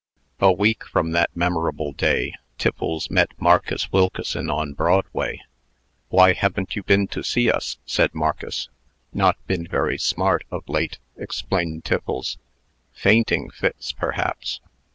[0.39, 5.41] A week from that memorable day, Tiffles met Marcus Wilkeson on Broadway.
[6.09, 8.69] "Why haven't you been to see us?" said Marcus.
[9.13, 12.39] "Not been very smart, of late," explained Tiffles.
[12.93, 14.59] "Fainting fits, perhaps.